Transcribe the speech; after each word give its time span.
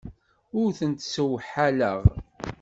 Ur 0.59 0.69
tent-ssewḥaleɣ. 0.79 1.99